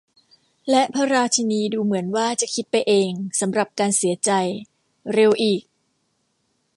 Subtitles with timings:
[0.69, 4.31] และพระราชินีดูเหมือนว่าจะคิดไปเองสำหรับการเสียใจ
[5.13, 5.61] เร็วอีก!